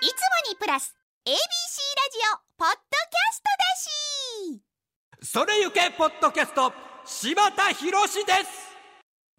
[0.00, 0.14] いつも
[0.52, 0.94] にプラス
[1.26, 1.40] ABC ラジ
[2.32, 3.48] オポッドキャスト
[4.52, 6.72] だしそれゆけポッドキャスト
[7.04, 8.76] 柴田博です。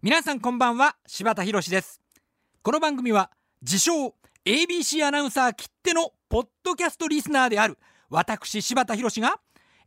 [0.02, 2.02] 皆さんこんばんは柴田博です。
[2.60, 3.30] この番組は
[3.62, 7.78] 自称 ABC アナウンサーきってのポッドキャストリスナーである
[8.10, 9.40] 私柴田博が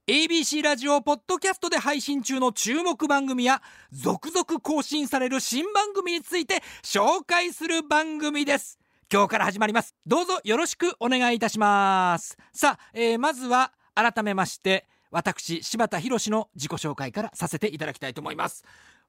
[0.07, 3.61] ABC ラジオポッドキャストで配信中の注目番組や
[3.91, 8.79] 続々更新される新番組について紹介する番組です。
[9.13, 9.93] 今日から始まります。
[10.07, 12.35] どうぞよろしくお願いいたします。
[12.51, 18.63] さあ、えー、まずは改めまして私柴田博の自己紹介からさせていただきたいと思います。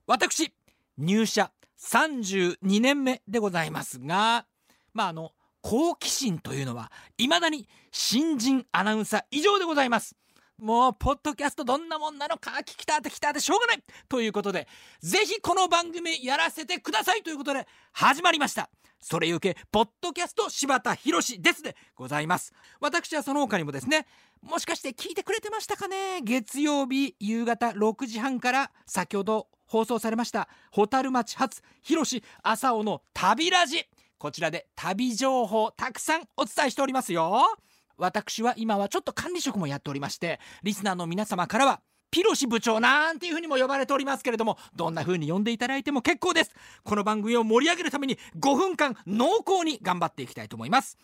[0.07, 0.53] 私
[0.99, 4.45] 入社32年目でございますが
[4.93, 5.33] まああの
[5.63, 10.15] 好奇心というのは未だに新人アナウンサー以上でございます。
[10.59, 14.69] もうポッドキャストどんなもんなのか聞きたって聞きたってしょうがないということで
[15.01, 18.69] ぜひこの番組やらせてくださいということで始まりました。
[19.05, 22.55] それゆけポッドキャスト柴田博ですでございます。
[22.81, 24.07] 私はその他にもですね
[24.41, 26.23] もしかして聞いてくれてましたかね？
[26.23, 33.85] 月曜日夕方6時半から先ほど放送されました蛍町発広し朝尾の旅ラジ。
[34.17, 37.59] こちらで旅情報たくさんお伝えしておりますよ。
[37.99, 41.83] 私は今はちょっと管理職もやっておりましてリスナーの皆様からは
[42.15, 46.53] ピロシ部長なんていう風にも呼ばれておりますけれどもどんな風に呼んでいただいても結構です。
[46.85, 50.97] この番組を盛り上げるために5分間濃厚に頑張っていきたいと思います。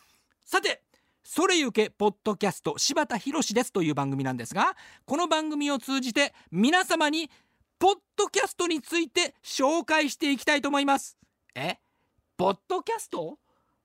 [0.45, 0.85] さて
[1.25, 7.29] それゆけポッドキャスト柴田博ですという番組なんですがこの番組を通じて皆様に
[7.81, 11.19] ポッドキャストについて紹介していきたいと思います。
[11.57, 11.79] え？
[12.37, 13.37] ポッドキャスト？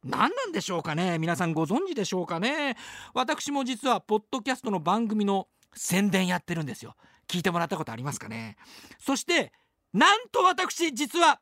[0.04, 1.18] 何なんでしょうかね？
[1.18, 2.78] 皆さんご存知でしょうかね？
[3.16, 6.96] 私も実はポッドキャストの番組の宣伝やってるんですよ。
[7.28, 8.58] 聞いてもらったことありますかね？
[9.00, 9.52] そして
[9.94, 11.40] なんと私実は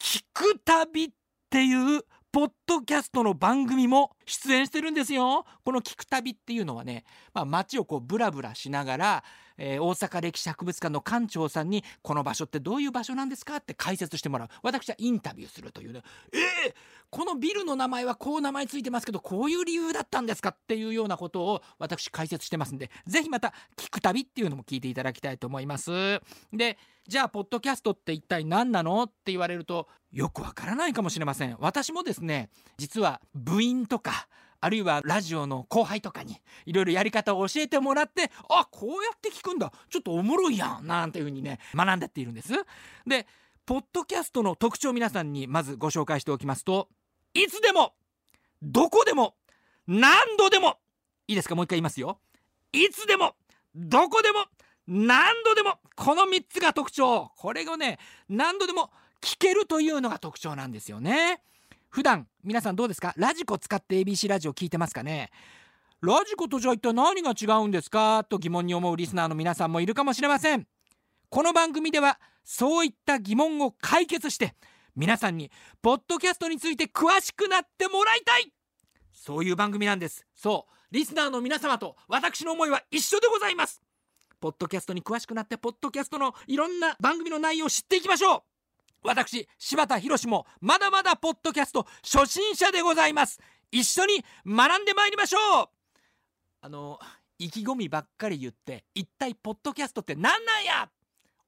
[0.00, 1.08] 聞く旅っ
[1.50, 5.46] ていうポッドキャストの番組も出演してるんですよ。
[5.64, 9.24] この聞く旅っていうのはね、まあ、街をこうブラブラしながら、
[9.56, 13.56] えー、大阪歴史博物館の館長さんにこの場所ってどういう場所なんですか？
[13.56, 14.48] って解説してもらう。
[14.62, 16.02] 私はインタビューするというね
[16.32, 16.74] えー、
[17.08, 20.50] このビルの名前はこう名前ついてますけどこういう理由だったんですか？
[20.50, 26.20] っていうようなことを私解説してますんで是非また聞く旅っていうのも聞いていただきたいと思います。
[26.52, 26.76] で
[27.08, 29.04] じゃあポッドキャストって一体何なの？
[29.04, 31.56] って言われるとよくわからないかもしれません。
[31.60, 34.15] 私もですね実は部員とか
[34.60, 39.72] あるいはラジオの後輩とかにいろいろやり方を教えてもらってあこうやって聞くんだ。
[39.90, 42.52] ちょっとおもろいやんなんていう風にね学んでっているんです。
[43.06, 43.26] で
[43.66, 46.88] ポッドキャストの特徴を皆さんにまずご紹介しておきますと
[47.34, 47.94] いつでも
[48.62, 49.34] どこでも
[49.86, 50.78] 何度でも
[51.28, 51.54] いいですか？
[51.54, 52.18] もう一回言いますよ。
[52.72, 53.34] いつでも
[53.74, 54.44] どこでも
[54.86, 57.30] 何度でもこの3つが特徴。
[57.36, 58.90] これをね何度でも
[59.20, 61.40] 聞けるというのが特徴なんですよね。
[61.96, 63.14] 普段皆さんどうですか？
[63.16, 65.30] ラジコ使って ABC ラジオ聞いてますかね？
[66.02, 68.22] ラジコとじゃ一体何が違うんですか？
[68.24, 70.66] と疑問に思うリスナーの皆さんもいるかもしれません。
[71.30, 74.52] この番組ではそういった疑問を解決して
[74.94, 78.52] 皆さんにポッドキャストについて詳しくなってもらいたい！
[79.14, 80.26] そういう番組なんです。
[80.34, 83.80] そうリスナーの皆様と私の思いは一緒でございます。
[84.38, 88.55] ポッドキャストに詳しくなってポッドキャストのいろんな番組の内容を知っていきましょう。
[89.06, 93.40] 私柴田博もまだまだポッドキャスト初心者でございます。
[93.70, 95.68] 一緒に学んでまいりましょう。
[96.60, 96.98] あの
[97.38, 100.88] 意気込みばっかり言って一体ポッドキャストって何なんや！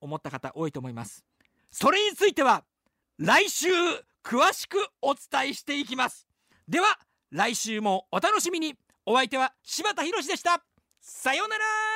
[0.01, 1.25] 思った方多いと思います。
[1.71, 2.65] それについては
[3.19, 3.69] 来週
[4.23, 6.29] 詳しくお伝えしていきます。
[6.69, 6.99] では
[7.31, 8.75] 来週もお楽しみに。
[9.07, 10.63] お相手は柴田博でした。
[11.01, 11.88] さようなら。